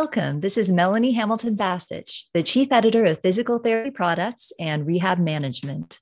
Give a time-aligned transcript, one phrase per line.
[0.00, 0.40] Welcome.
[0.40, 6.00] This is Melanie Hamilton Basich, the Chief Editor of Physical Therapy Products and Rehab Management.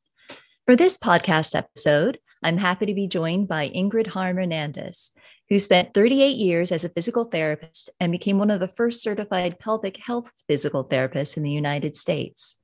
[0.66, 5.10] For this podcast episode, I'm happy to be joined by Ingrid Harm Ernandes,
[5.48, 9.58] who spent 38 years as a physical therapist and became one of the first certified
[9.58, 12.54] pelvic health physical therapists in the United States.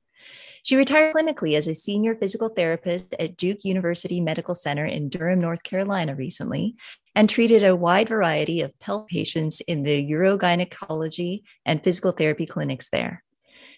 [0.65, 5.39] She retired clinically as a senior physical therapist at Duke University Medical Center in Durham,
[5.39, 6.75] North Carolina recently,
[7.13, 12.89] and treated a wide variety of PELP patients in the urogynecology and physical therapy clinics
[12.89, 13.23] there.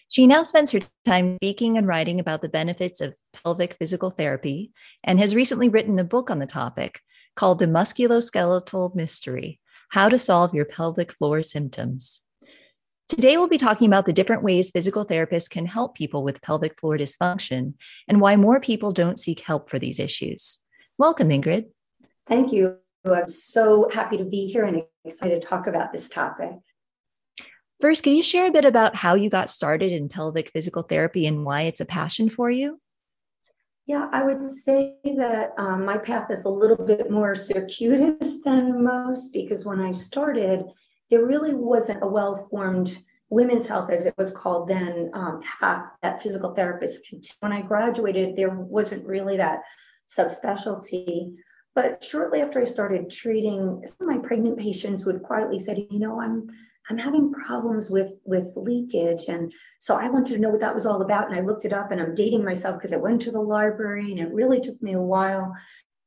[0.08, 4.72] She now spends her time speaking and writing about the benefits of pelvic physical therapy
[5.04, 7.02] and has recently written a book on the topic
[7.36, 9.60] called The Musculoskeletal Mystery
[9.90, 12.22] How to Solve Your Pelvic Floor Symptoms.
[13.08, 16.78] Today, we'll be talking about the different ways physical therapists can help people with pelvic
[16.78, 17.72] floor dysfunction
[18.06, 20.58] and why more people don't seek help for these issues.
[20.98, 21.70] Welcome, Ingrid.
[22.26, 22.76] Thank you.
[23.06, 26.50] I'm so happy to be here and excited to talk about this topic.
[27.80, 31.26] First, can you share a bit about how you got started in pelvic physical therapy
[31.26, 32.78] and why it's a passion for you?
[33.86, 38.84] Yeah, I would say that um, my path is a little bit more circuitous than
[38.84, 40.64] most because when I started,
[41.10, 42.96] there really wasn't a well formed
[43.30, 47.24] women's health, as it was called then, um, path that physical therapists could.
[47.40, 49.62] When I graduated, there wasn't really that
[50.08, 51.34] subspecialty.
[51.74, 55.98] But shortly after I started treating, some of my pregnant patients would quietly say, you
[55.98, 56.48] know, I'm
[56.90, 60.86] I'm having problems with with leakage, and so I wanted to know what that was
[60.86, 61.28] all about.
[61.28, 64.10] And I looked it up, and I'm dating myself because I went to the library,
[64.10, 65.54] and it really took me a while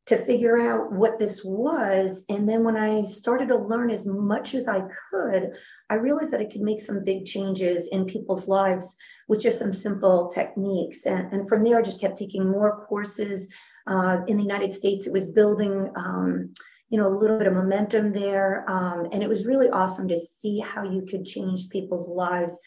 [0.08, 2.26] to figure out what this was.
[2.28, 5.52] And then when I started to learn as much as I could,
[5.90, 8.96] I realized that I could make some big changes in people's lives
[9.28, 11.06] with just some simple techniques.
[11.06, 13.48] And, and from there, I just kept taking more courses.
[13.88, 15.92] Uh, in the United States, it was building.
[15.96, 16.54] Um,
[16.92, 18.70] you know, a little bit of momentum there.
[18.70, 22.60] Um, and it was really awesome to see how you could change people's lives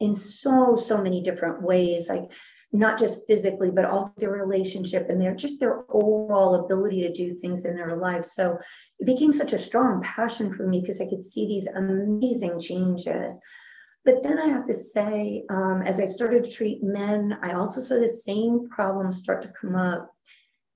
[0.00, 2.06] in so, so many different ways.
[2.06, 2.30] Like
[2.72, 7.34] not just physically, but also their relationship and their just their overall ability to do
[7.34, 8.32] things in their lives.
[8.32, 8.58] So
[8.98, 13.40] it became such a strong passion for me because I could see these amazing changes.
[14.04, 17.80] But then I have to say, um, as I started to treat men, I also
[17.80, 20.10] saw the same problems start to come up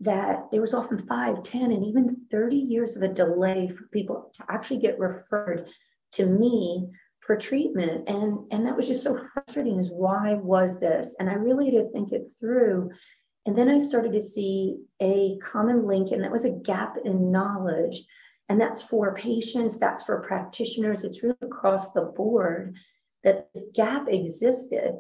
[0.00, 4.31] that there was often five, 10, and even 30 years of a delay for people
[4.34, 5.69] to actually get referred
[6.12, 6.91] to me
[7.27, 8.09] for treatment.
[8.09, 11.15] And and that was just so frustrating is why was this?
[11.19, 12.91] And i really did think it through.
[13.47, 17.31] And then i started to see a common link and that was a gap in
[17.31, 18.05] knowledge.
[18.49, 21.05] And that's for patients that's for practitioners.
[21.05, 22.77] It's really across the board
[23.23, 24.93] that this gap existed.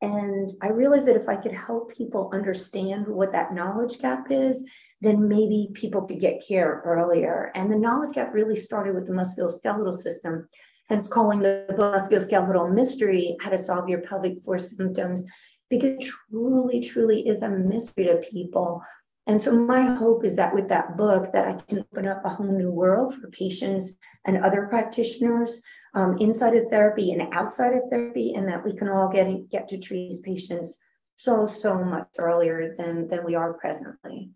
[0.00, 4.64] And i realized that if i could help people understand what that knowledge gap is
[5.00, 7.50] then maybe people could get care earlier.
[7.56, 10.48] And the knowledge gap really started with the musculoskeletal system
[10.88, 15.26] hence calling the musculoskeletal mystery how to solve your pelvic floor symptoms
[15.70, 18.82] because truly truly is a mystery to people.
[19.26, 22.28] And so my hope is that with that book that i can open up a
[22.28, 23.94] whole new world for patients
[24.26, 25.62] and other practitioners
[25.94, 29.68] um, inside of therapy and outside of therapy and that we can all get, get
[29.68, 30.78] to treat these patients
[31.16, 34.30] so so much earlier than than we are presently.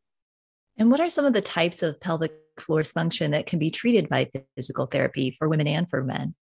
[0.78, 4.08] And what are some of the types of pelvic floor dysfunction that can be treated
[4.08, 6.34] by physical therapy for women and for men?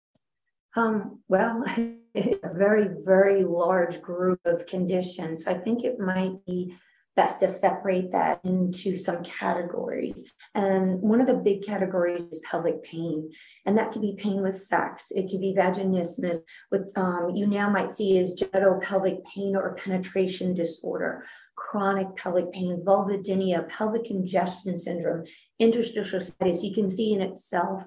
[0.76, 1.64] Um, well,
[2.14, 5.46] a very, very large group of conditions.
[5.46, 6.76] I think it might be
[7.16, 10.32] best to separate that into some categories.
[10.54, 13.30] And one of the big categories is pelvic pain,
[13.66, 15.12] and that could be pain with sex.
[15.12, 16.38] It could be vaginismus,
[16.70, 21.24] what um, you now might see as genital pelvic pain or penetration disorder
[21.74, 25.24] chronic pelvic pain, vulvodynia, pelvic congestion syndrome,
[25.58, 26.62] interstitial cystitis.
[26.62, 27.82] You can see in itself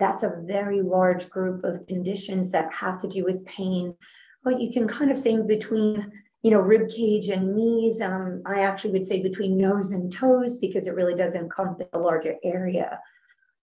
[0.00, 3.94] that's a very large group of conditions that have to do with pain.
[4.42, 6.10] But you can kind of say between,
[6.42, 8.00] you know, rib cage and knees.
[8.00, 12.00] Um, I actually would say between nose and toes because it really does encompass a
[12.00, 12.98] larger area.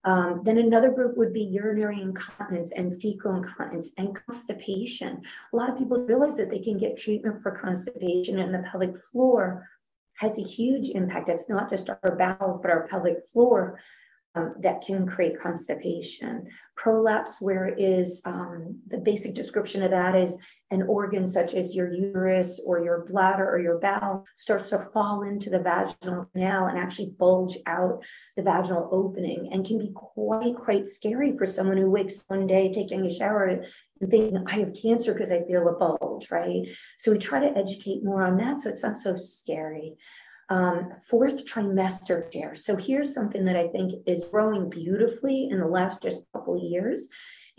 [0.04, 5.20] Um, then another group would be urinary incontinence and fecal incontinence and constipation.
[5.52, 8.94] A lot of people realize that they can get treatment for constipation, and the pelvic
[9.12, 9.68] floor
[10.14, 11.28] has a huge impact.
[11.28, 13.78] It's not just our bowels, but our pelvic floor
[14.34, 16.46] um, that can create constipation.
[16.76, 20.38] Prolapse, where is um, the basic description of that is
[20.70, 25.22] an organ such as your uterus or your bladder or your bowel starts to fall
[25.22, 28.04] into the vaginal canal and actually bulge out
[28.36, 32.72] the vaginal opening and can be quite, quite scary for someone who wakes one day
[32.72, 33.66] taking a shower and
[34.08, 36.66] thinking, I have cancer because I feel a bulge, right?
[36.98, 39.96] So we try to educate more on that so it's not so scary
[40.50, 42.54] um, fourth trimester care.
[42.54, 46.62] So here's something that I think is growing beautifully in the last just couple of
[46.62, 47.08] years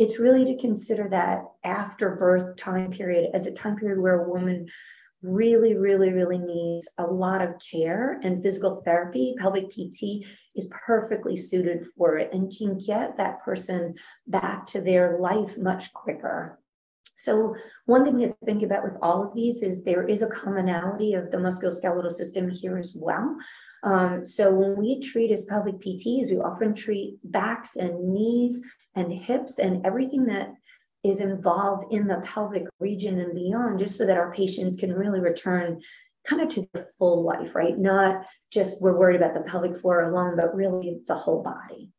[0.01, 4.29] it's really to consider that after birth time period as a time period where a
[4.29, 4.67] woman
[5.21, 9.35] really, really, really needs a lot of care and physical therapy.
[9.37, 13.93] Pelvic PT is perfectly suited for it and can get that person
[14.25, 16.57] back to their life much quicker.
[17.21, 21.13] So, one thing to think about with all of these is there is a commonality
[21.13, 23.37] of the musculoskeletal system here as well.
[23.83, 28.63] Um, so, when we treat as pelvic PTs, we often treat backs and knees
[28.95, 30.49] and hips and everything that
[31.03, 35.19] is involved in the pelvic region and beyond, just so that our patients can really
[35.19, 35.79] return
[36.25, 37.77] kind of to their full life, right?
[37.77, 41.91] Not just we're worried about the pelvic floor alone, but really the whole body.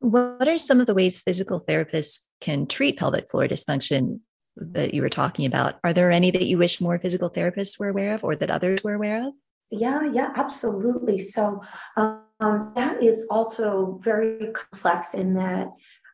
[0.00, 4.20] What are some of the ways physical therapists can treat pelvic floor dysfunction
[4.56, 5.78] that you were talking about?
[5.84, 8.82] Are there any that you wish more physical therapists were aware of or that others
[8.82, 9.34] were aware of?
[9.70, 11.18] Yeah, yeah, absolutely.
[11.18, 11.62] So
[11.96, 15.68] um, that is also very complex in that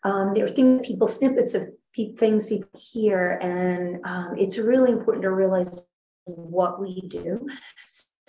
[0.04, 1.68] um, there are things people snippets of
[2.16, 5.76] things people hear, and um, it's really important to realize
[6.24, 7.48] what we do.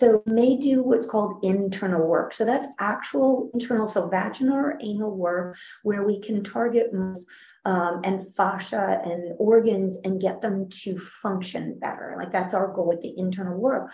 [0.00, 2.32] So may do what's called internal work.
[2.32, 7.26] So that's actual internal, so vaginal or anal work where we can target muscles
[7.64, 12.14] um, and fascia and organs and get them to function better.
[12.16, 13.90] Like that's our goal with the internal work.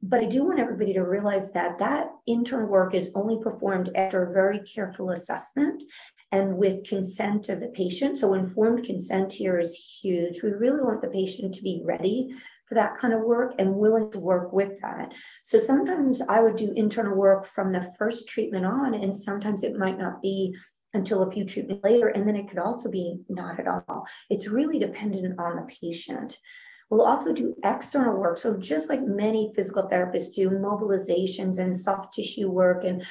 [0.00, 4.22] But I do want everybody to realize that that internal work is only performed after
[4.22, 5.82] a very careful assessment
[6.30, 8.18] and with consent of the patient.
[8.18, 10.42] So informed consent here is huge.
[10.42, 12.28] We really want the patient to be ready
[12.68, 15.14] for that kind of work and willing to work with that.
[15.42, 19.76] So sometimes I would do internal work from the first treatment on, and sometimes it
[19.76, 20.54] might not be
[20.98, 22.08] until a few treatments later.
[22.08, 24.06] And then it could also be not at all.
[24.28, 26.36] It's really dependent on the patient.
[26.90, 28.38] We'll also do external work.
[28.38, 33.04] So, just like many physical therapists do, mobilizations and soft tissue work and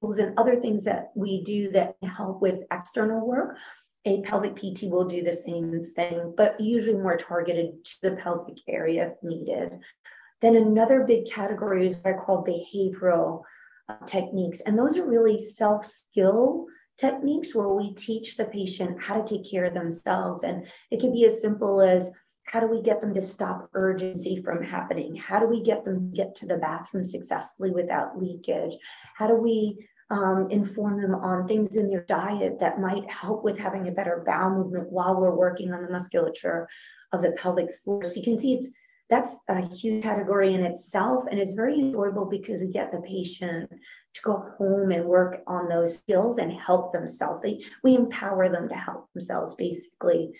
[0.00, 3.56] tools and other things that we do that help with external work.
[4.04, 8.58] A pelvic PT will do the same thing, but usually more targeted to the pelvic
[8.68, 9.80] area if needed.
[10.40, 13.42] Then another big category is what I call behavioral
[13.88, 14.60] uh, techniques.
[14.60, 16.66] And those are really self skill
[16.98, 20.42] techniques where we teach the patient how to take care of themselves.
[20.42, 22.10] And it can be as simple as
[22.44, 25.16] how do we get them to stop urgency from happening?
[25.16, 28.76] How do we get them to get to the bathroom successfully without leakage?
[29.16, 33.58] How do we um, inform them on things in their diet that might help with
[33.58, 36.68] having a better bowel movement while we're working on the musculature
[37.12, 38.04] of the pelvic floor?
[38.04, 38.70] So you can see it's
[39.12, 43.70] that's a huge category in itself, and it's very enjoyable because we get the patient
[44.14, 47.40] to go home and work on those skills and help themselves.
[47.42, 50.32] They, we empower them to help themselves, basically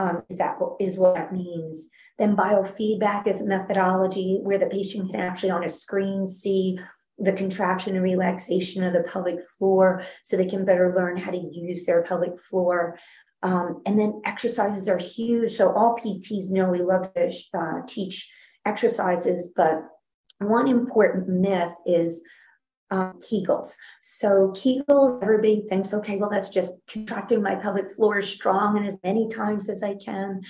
[0.00, 1.90] um, is that what is what that means.
[2.18, 6.78] Then biofeedback is a methodology where the patient can actually on a screen see
[7.18, 11.36] the contraction and relaxation of the pelvic floor so they can better learn how to
[11.36, 12.98] use their pelvic floor.
[13.42, 15.52] Um, and then exercises are huge.
[15.52, 18.30] So all PTs know we love to uh, teach
[18.66, 19.82] exercises, but
[20.38, 22.22] one important myth is
[22.90, 23.74] um, Kegels.
[24.02, 28.98] So Kegels, everybody thinks, okay, well, that's just contracting my pelvic floor strong and as
[29.04, 30.42] many times as I can.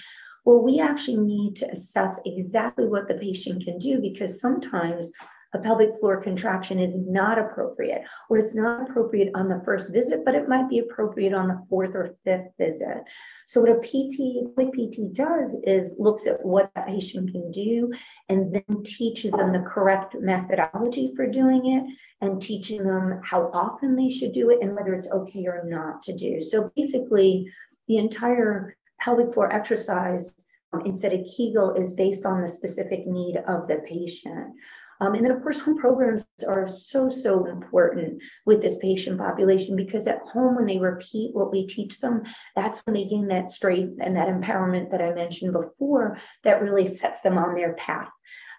[0.45, 5.13] Well, we actually need to assess exactly what the patient can do because sometimes
[5.53, 10.25] a pelvic floor contraction is not appropriate, or it's not appropriate on the first visit,
[10.25, 13.03] but it might be appropriate on the fourth or fifth visit.
[13.47, 17.93] So what a PT, what PT does is looks at what that patient can do
[18.29, 21.85] and then teaches them the correct methodology for doing it
[22.21, 26.03] and teaching them how often they should do it and whether it's okay or not
[26.05, 26.41] to do.
[26.41, 27.51] So basically,
[27.89, 30.33] the entire pelvic floor exercise
[30.73, 34.55] um, instead of Kegel is based on the specific need of the patient.
[35.01, 39.77] Um, and then, of course, home programs are so, so important with this patient population
[39.77, 42.23] because at home, when they repeat what we teach them,
[42.55, 46.87] that's when they gain that strength and that empowerment that I mentioned before that really
[46.87, 48.11] sets them on their path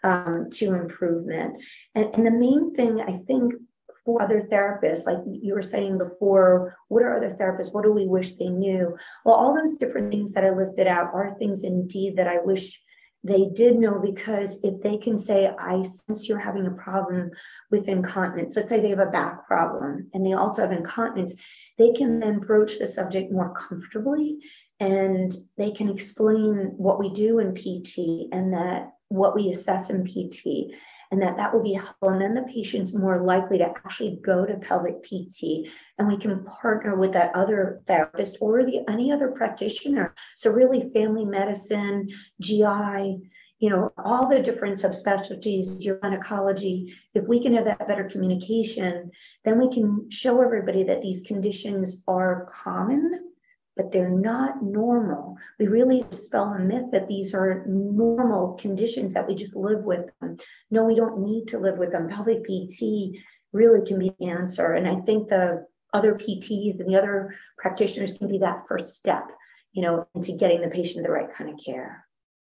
[0.03, 1.61] um, to improvement.
[1.95, 3.53] And, and the main thing I think
[4.03, 7.71] for other therapists, like you were saying before, what are other therapists?
[7.71, 8.97] What do we wish they knew?
[9.23, 12.81] Well, all those different things that I listed out are things indeed that I wish
[13.23, 17.31] they did know because if they can say, I sense you're having a problem
[17.69, 21.35] with incontinence, let's say they have a back problem and they also have incontinence,
[21.77, 24.39] they can then broach the subject more comfortably
[24.79, 30.05] and they can explain what we do in PT and that what we assess in
[30.05, 30.73] PT
[31.11, 32.09] and that that will be helpful.
[32.09, 36.43] And then the patient's more likely to actually go to pelvic PT, and we can
[36.45, 40.15] partner with that other therapist or the any other practitioner.
[40.35, 42.09] So really, family medicine,
[42.41, 43.19] GI,
[43.59, 46.93] you know, all the different subspecialties, urogynecology.
[47.13, 49.11] If we can have that better communication,
[49.45, 53.30] then we can show everybody that these conditions are common
[53.75, 55.37] but they're not normal.
[55.59, 60.09] We really dispel a myth that these are normal conditions that we just live with
[60.19, 60.37] them.
[60.69, 62.09] No, we don't need to live with them.
[62.09, 63.17] Pelvic PT
[63.53, 64.73] really can be the answer.
[64.73, 69.23] And I think the other PTs and the other practitioners can be that first step,
[69.73, 72.05] you know, into getting the patient the right kind of care.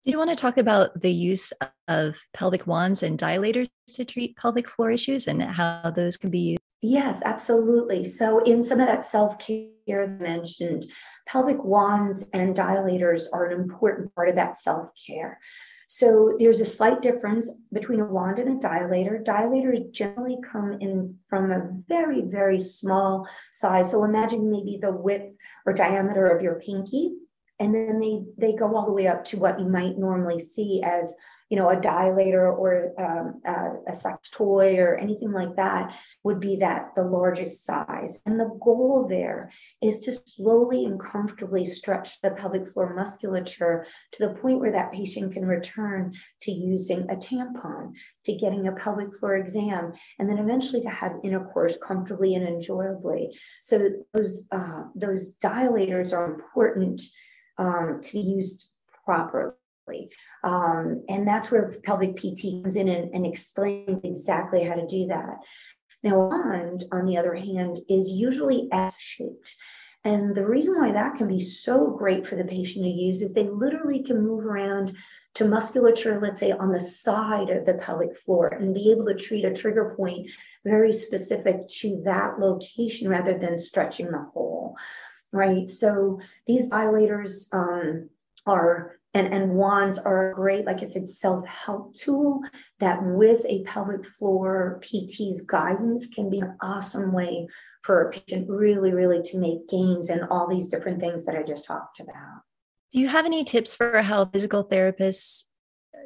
[0.05, 1.53] Do you want to talk about the use
[1.87, 6.41] of pelvic wands and dilators to treat pelvic floor issues and how those can be
[6.41, 6.62] used?
[6.85, 8.05] Yes, absolutely.
[8.05, 10.85] So, in some of that self care mentioned,
[11.27, 15.39] pelvic wands and dilators are an important part of that self care.
[15.87, 19.25] So, there's a slight difference between a wand and a dilator.
[19.25, 23.93] Dilators generally come in from a very, very small size.
[23.93, 27.13] So, imagine maybe the width or diameter of your pinky
[27.61, 30.83] and then they they go all the way up to what you might normally see
[30.83, 31.15] as
[31.53, 35.95] you know a dilator or um, a, a sex toy or anything like that
[36.25, 41.67] would be that the largest size and the goal there is to slowly and comfortably
[41.67, 47.03] stretch the pelvic floor musculature to the point where that patient can return to using
[47.11, 47.93] a tampon
[48.25, 53.29] to getting a pelvic floor exam and then eventually to have intercourse comfortably and enjoyably
[53.61, 57.03] so those uh, those dilators are important
[57.59, 58.69] um, to be used
[59.05, 59.53] properly.
[60.45, 65.07] Um, and that's where pelvic PT comes in and, and explains exactly how to do
[65.09, 65.39] that.
[66.03, 69.55] Now, wand, on the other hand, is usually S shaped.
[70.05, 73.33] And the reason why that can be so great for the patient to use is
[73.33, 74.97] they literally can move around
[75.35, 79.15] to musculature, let's say on the side of the pelvic floor, and be able to
[79.15, 80.29] treat a trigger point
[80.65, 84.77] very specific to that location rather than stretching the whole
[85.33, 85.69] right?
[85.69, 88.11] So these dilators um,
[88.47, 92.41] are and, and wands are a great, like I said, self-help tool
[92.81, 97.47] that with a pelvic floor PT's guidance can be an awesome way
[97.83, 101.43] for a patient really, really to make gains and all these different things that I
[101.43, 102.43] just talked about.
[102.93, 105.45] Do you have any tips for how physical therapists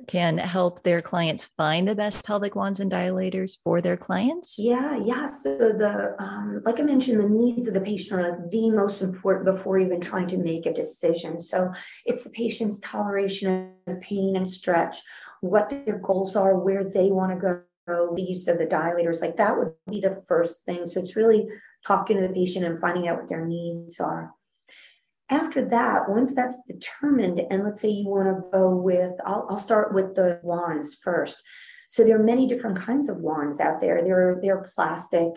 [0.07, 4.59] can help their clients find the best pelvic wands and dilators for their clients?
[4.59, 5.26] Yeah, yeah.
[5.26, 9.03] So the um, like I mentioned, the needs of the patient are like the most
[9.03, 11.41] important before even trying to make a decision.
[11.41, 11.73] So
[12.05, 14.99] it's the patient's toleration of pain and stretch,
[15.41, 19.23] what their goals are, where they want to go, the use of the dilators.
[19.23, 20.87] Like that would be the first thing.
[20.87, 21.49] So it's really
[21.87, 24.33] talking to the patient and finding out what their needs are.
[25.28, 29.56] After that, once that's determined, and let's say you want to go with, I'll, I'll
[29.56, 31.42] start with the wands first.
[31.88, 34.02] So there are many different kinds of wands out there.
[34.02, 35.33] There are, there are plastic,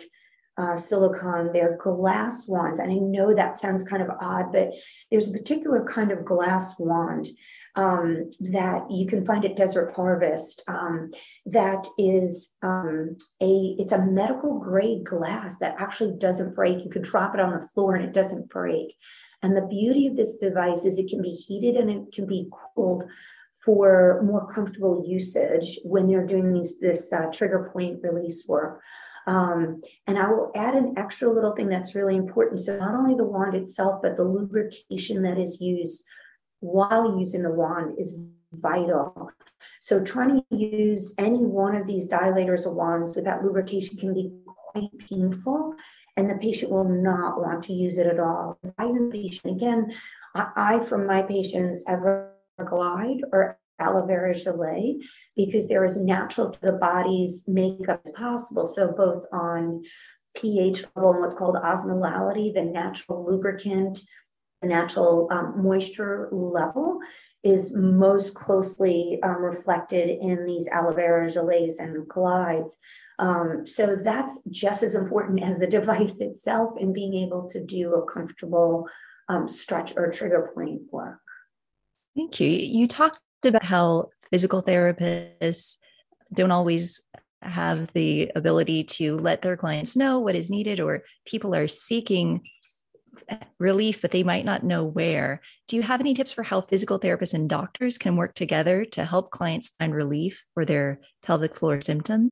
[0.59, 2.79] uh, silicone, they're glass wands.
[2.79, 4.73] And I know that sounds kind of odd, but
[5.09, 7.27] there's a particular kind of glass wand
[7.75, 11.11] um, that you can find at Desert Harvest um,
[11.45, 16.83] that is um, a it's a medical grade glass that actually doesn't break.
[16.83, 18.95] You can drop it on the floor and it doesn't break.
[19.41, 22.49] And the beauty of this device is it can be heated and it can be
[22.75, 23.05] cooled
[23.63, 28.81] for more comfortable usage when they're doing these, this uh, trigger point release work.
[29.27, 32.61] Um, and I will add an extra little thing that's really important.
[32.61, 36.03] So, not only the wand itself, but the lubrication that is used
[36.61, 38.17] while using the wand is
[38.51, 39.29] vital.
[39.81, 44.31] So, trying to use any one of these dilators or wands without lubrication can be
[44.45, 45.75] quite painful
[46.19, 48.59] and the patient will not want to use it at all.
[48.77, 49.93] I patient, again,
[50.35, 52.33] I, I from my patients ever
[52.63, 55.01] glide or aloe vera gelée
[55.37, 58.67] because they're as natural to the body's makeup as possible.
[58.67, 59.83] So both on
[60.35, 63.99] pH level and what's called osmolality, the natural lubricant,
[64.61, 66.99] the natural um, moisture level
[67.45, 72.77] is most closely um, reflected in these aloe vera gelées and glides.
[73.19, 77.93] Um, so that's just as important as the device itself and being able to do
[77.95, 78.87] a comfortable
[79.27, 81.19] um, stretch or trigger point work.
[82.15, 82.49] Thank you.
[82.49, 85.77] You talked about how physical therapists
[86.33, 87.01] don't always
[87.41, 92.41] have the ability to let their clients know what is needed, or people are seeking
[93.59, 95.41] relief, but they might not know where.
[95.67, 99.05] Do you have any tips for how physical therapists and doctors can work together to
[99.05, 102.31] help clients find relief for their pelvic floor symptoms?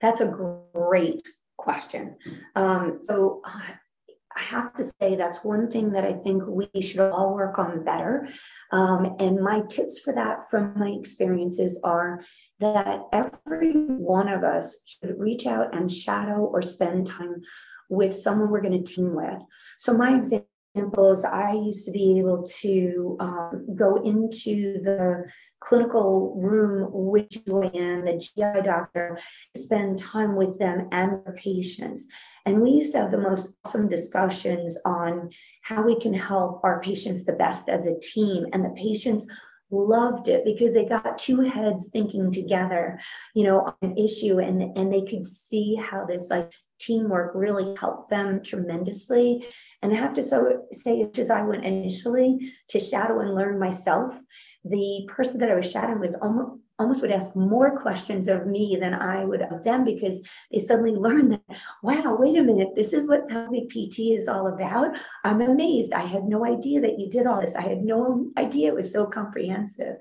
[0.00, 0.34] That's a
[0.74, 1.26] great
[1.56, 2.16] question.
[2.54, 7.34] Um, so I have to say that's one thing that I think we should all
[7.34, 8.28] work on better.
[8.70, 12.22] Um, and my tips for that from my experiences are
[12.60, 17.42] that every one of us should reach out and shadow or spend time
[17.90, 19.42] with someone we're going to team with.
[19.78, 25.24] So my example examples, I used to be able to um, go into the
[25.60, 29.18] clinical room with Joanne, the GI doctor,
[29.56, 32.06] spend time with them and their patients.
[32.46, 35.30] And we used to have the most awesome discussions on
[35.62, 38.46] how we can help our patients the best as a team.
[38.52, 39.26] And the patients
[39.70, 43.00] loved it because they got two heads thinking together,
[43.34, 47.74] you know, on an issue and, and they could see how this like teamwork really
[47.78, 49.44] helped them tremendously.
[49.82, 54.18] And I have to so say, as I went initially to shadow and learn myself,
[54.64, 58.78] the person that I was shadowing was almost almost would ask more questions of me
[58.80, 62.92] than I would of them because they suddenly learned that, wow, wait a minute, this
[62.92, 64.96] is what pelvic PT is all about.
[65.24, 65.92] I'm amazed.
[65.92, 67.56] I had no idea that you did all this.
[67.56, 69.96] I had no idea it was so comprehensive.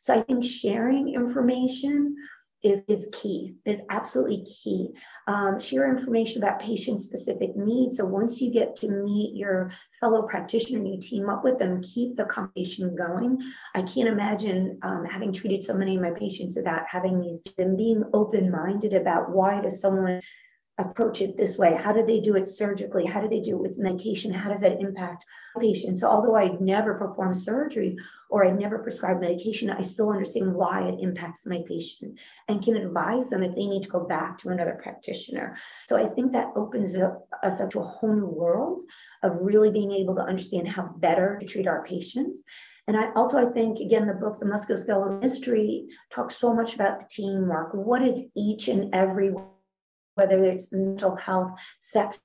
[0.00, 2.16] So I think sharing information
[2.62, 4.88] is, is key, is absolutely key.
[5.26, 7.96] Um, share information about patient specific needs.
[7.96, 11.82] So once you get to meet your fellow practitioner and you team up with them,
[11.82, 13.38] keep the conversation going.
[13.74, 17.76] I can't imagine um, having treated so many of my patients without having these, and
[17.76, 20.20] being open minded about why does someone
[20.78, 21.74] approach it this way?
[21.74, 23.04] How do they do it surgically?
[23.04, 24.32] How do they do it with medication?
[24.32, 25.24] How does that impact
[25.60, 26.00] patients?
[26.00, 27.96] So although I never perform surgery
[28.30, 32.76] or I never prescribe medication, I still understand why it impacts my patient and can
[32.76, 35.56] advise them if they need to go back to another practitioner.
[35.86, 38.82] So I think that opens up, us up to a whole new world
[39.24, 42.42] of really being able to understand how better to treat our patients.
[42.86, 47.00] And I also I think again the book The Musculoskeletal Mystery talks so much about
[47.00, 47.74] the teamwork.
[47.74, 49.34] What is each and every
[50.18, 52.20] whether it's mental health, sex,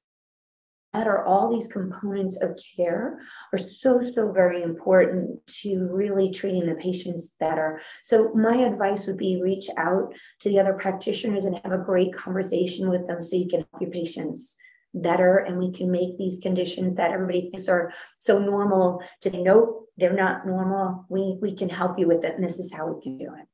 [0.94, 3.20] that are all these components of care
[3.52, 7.82] are so so very important to really treating the patients better.
[8.04, 12.16] So my advice would be reach out to the other practitioners and have a great
[12.16, 14.56] conversation with them so you can help your patients
[14.94, 19.42] better and we can make these conditions that everybody thinks are so normal to say
[19.42, 21.06] nope they're not normal.
[21.10, 23.48] We we can help you with it and this is how we can do it.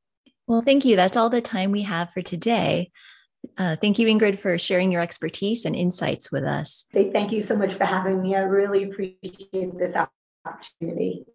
[0.48, 0.98] Well thank you.
[0.98, 2.92] That's all the time we have for today
[3.58, 6.86] uh, thank you, Ingrid, for sharing your expertise and insights with us.
[6.94, 8.36] Thank you so much for having me.
[8.36, 9.96] I really appreciate this
[10.46, 11.26] opportunity.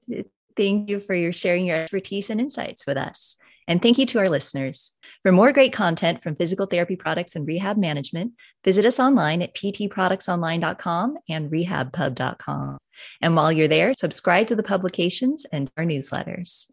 [0.56, 3.36] Thank you for your sharing your expertise and insights with us.
[3.66, 4.92] And thank you to our listeners.
[5.22, 9.54] For more great content from physical therapy products and rehab management, visit us online at
[9.54, 12.78] ptproductsonline.com and rehabpub.com.
[13.20, 16.66] And while you're there, subscribe to the publications and our newsletters.